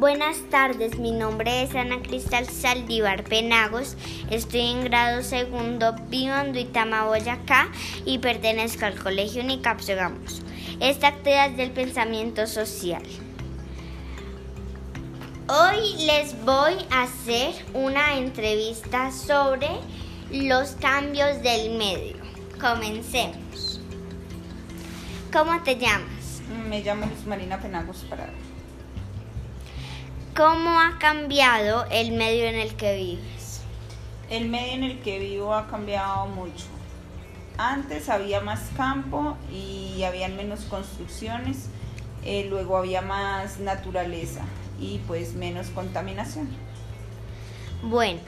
Buenas 0.00 0.38
tardes, 0.48 0.98
mi 0.98 1.12
nombre 1.12 1.62
es 1.62 1.74
Ana 1.74 2.00
Cristal 2.00 2.48
Saldívar 2.48 3.22
Penagos, 3.22 3.98
estoy 4.30 4.62
en 4.62 4.84
grado 4.84 5.22
segundo, 5.22 5.94
vivo 6.08 6.34
en 6.36 6.54
Duitama, 6.54 7.04
Boyacá 7.04 7.68
y 8.06 8.16
pertenezco 8.16 8.86
al 8.86 8.98
Colegio 8.98 9.42
Unicap 9.42 9.78
Gamos. 9.86 10.40
Esta 10.80 11.08
actividad 11.08 11.50
es 11.50 11.58
del 11.58 11.72
pensamiento 11.72 12.46
social. 12.46 13.02
Hoy 15.48 16.06
les 16.06 16.34
voy 16.46 16.76
a 16.90 17.02
hacer 17.02 17.52
una 17.74 18.16
entrevista 18.16 19.12
sobre 19.12 19.68
los 20.32 20.70
cambios 20.80 21.42
del 21.42 21.76
medio. 21.76 22.16
Comencemos. 22.58 23.82
¿Cómo 25.30 25.62
te 25.62 25.76
llamas? 25.76 26.40
Me 26.70 26.80
llamo 26.80 27.04
Luz 27.04 27.26
Marina 27.26 27.60
Penagos 27.60 27.98
Parada. 28.08 28.32
¿Cómo 30.36 30.78
ha 30.78 30.98
cambiado 31.00 31.86
el 31.90 32.12
medio 32.12 32.44
en 32.44 32.54
el 32.54 32.76
que 32.76 32.94
vives? 32.96 33.62
El 34.30 34.48
medio 34.48 34.74
en 34.74 34.84
el 34.84 35.00
que 35.00 35.18
vivo 35.18 35.52
ha 35.54 35.66
cambiado 35.66 36.26
mucho. 36.26 36.66
Antes 37.58 38.08
había 38.08 38.40
más 38.40 38.60
campo 38.76 39.36
y 39.52 40.04
había 40.04 40.28
menos 40.28 40.60
construcciones, 40.66 41.66
eh, 42.24 42.46
luego 42.48 42.76
había 42.76 43.02
más 43.02 43.58
naturaleza 43.58 44.42
y 44.80 44.98
pues 45.08 45.34
menos 45.34 45.66
contaminación. 45.70 46.48
Bueno, 47.82 48.20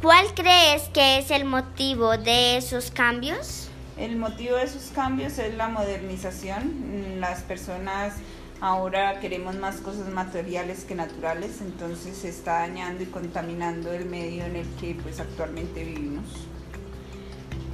¿cuál 0.00 0.26
crees 0.34 0.84
que 0.94 1.18
es 1.18 1.30
el 1.30 1.44
motivo 1.44 2.16
de 2.16 2.56
esos 2.56 2.90
cambios? 2.90 3.68
El 3.98 4.16
motivo 4.16 4.56
de 4.56 4.64
esos 4.64 4.90
cambios 4.94 5.38
es 5.38 5.54
la 5.54 5.68
modernización. 5.68 7.20
Las 7.20 7.42
personas 7.42 8.14
Ahora 8.64 9.20
queremos 9.20 9.56
más 9.56 9.76
cosas 9.76 10.08
materiales 10.08 10.86
que 10.86 10.94
naturales, 10.94 11.60
entonces 11.60 12.16
se 12.16 12.30
está 12.30 12.60
dañando 12.60 13.02
y 13.02 13.06
contaminando 13.06 13.92
el 13.92 14.06
medio 14.06 14.46
en 14.46 14.56
el 14.56 14.66
que 14.80 14.96
pues 15.02 15.20
actualmente 15.20 15.84
vivimos. 15.84 16.24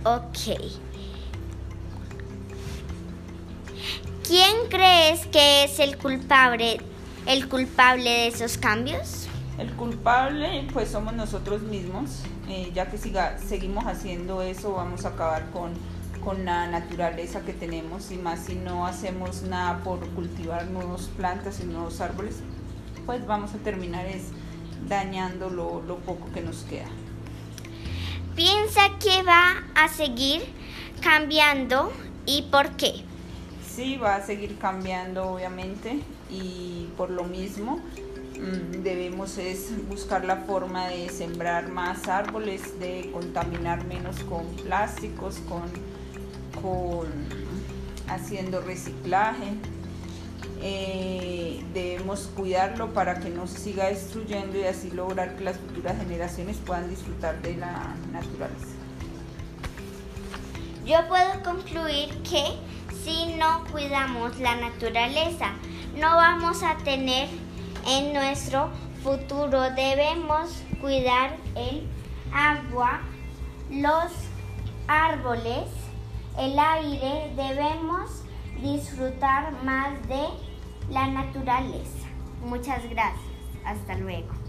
Ok. 0.02 0.58
¿Quién 4.26 4.56
crees 4.68 5.26
que 5.26 5.62
es 5.62 5.78
el 5.78 5.96
culpable, 5.96 6.80
el 7.24 7.48
culpable 7.48 8.10
de 8.10 8.26
esos 8.26 8.58
cambios? 8.58 9.28
El 9.58 9.70
culpable 9.74 10.66
pues 10.72 10.88
somos 10.88 11.14
nosotros 11.14 11.62
mismos, 11.62 12.22
eh, 12.48 12.72
ya 12.74 12.90
que 12.90 12.98
siga, 12.98 13.38
seguimos 13.38 13.86
haciendo 13.86 14.42
eso 14.42 14.72
vamos 14.72 15.04
a 15.04 15.10
acabar 15.10 15.52
con 15.52 15.70
con 16.24 16.44
la 16.44 16.66
naturaleza 16.66 17.40
que 17.42 17.52
tenemos 17.52 18.10
y 18.10 18.16
más 18.16 18.44
si 18.46 18.54
no 18.54 18.86
hacemos 18.86 19.42
nada 19.42 19.82
por 19.82 20.06
cultivar 20.10 20.66
nuevas 20.66 21.02
plantas 21.16 21.60
y 21.60 21.64
nuevos 21.64 22.00
árboles, 22.00 22.36
pues 23.06 23.26
vamos 23.26 23.54
a 23.54 23.58
terminar 23.58 24.06
es 24.06 24.28
dañando 24.88 25.50
lo, 25.50 25.82
lo 25.82 25.96
poco 25.98 26.30
que 26.32 26.40
nos 26.40 26.62
queda. 26.64 26.88
¿Piensa 28.36 28.82
que 28.98 29.22
va 29.22 29.64
a 29.74 29.88
seguir 29.88 30.42
cambiando 31.00 31.92
y 32.26 32.42
por 32.50 32.70
qué? 32.70 33.04
Sí, 33.74 33.96
va 33.96 34.16
a 34.16 34.22
seguir 34.22 34.58
cambiando 34.58 35.30
obviamente 35.30 36.00
y 36.30 36.88
por 36.96 37.10
lo 37.10 37.24
mismo 37.24 37.80
mm, 38.38 38.82
debemos 38.82 39.38
es 39.38 39.72
buscar 39.88 40.24
la 40.24 40.36
forma 40.36 40.88
de 40.88 41.08
sembrar 41.08 41.68
más 41.68 42.08
árboles, 42.08 42.78
de 42.78 43.10
contaminar 43.12 43.84
menos 43.84 44.16
con 44.20 44.44
plásticos, 44.64 45.36
con 45.48 45.62
con 46.60 47.08
haciendo 48.08 48.60
reciclaje. 48.60 49.54
Eh, 50.62 51.64
debemos 51.72 52.30
cuidarlo 52.36 52.92
para 52.92 53.20
que 53.20 53.30
no 53.30 53.46
se 53.46 53.58
siga 53.58 53.86
destruyendo 53.86 54.58
y 54.58 54.64
así 54.64 54.90
lograr 54.90 55.36
que 55.36 55.44
las 55.44 55.56
futuras 55.56 55.96
generaciones 55.96 56.58
puedan 56.58 56.90
disfrutar 56.90 57.40
de 57.40 57.56
la 57.56 57.94
naturaleza. 58.12 58.66
Yo 60.84 60.96
puedo 61.08 61.42
concluir 61.42 62.10
que 62.22 62.44
si 63.04 63.34
no 63.36 63.64
cuidamos 63.72 64.38
la 64.38 64.56
naturaleza, 64.56 65.52
no 65.96 66.16
vamos 66.16 66.62
a 66.62 66.76
tener 66.78 67.28
en 67.86 68.12
nuestro 68.12 68.70
futuro. 69.02 69.62
Debemos 69.70 70.50
cuidar 70.80 71.36
el 71.54 71.86
agua, 72.32 73.00
los 73.70 74.10
árboles, 74.88 75.68
el 76.38 76.58
aire, 76.58 77.32
debemos 77.36 78.22
disfrutar 78.60 79.52
más 79.64 80.06
de 80.08 80.26
la 80.90 81.06
naturaleza. 81.06 82.08
Muchas 82.44 82.88
gracias. 82.88 83.30
Hasta 83.64 83.94
luego. 83.96 84.39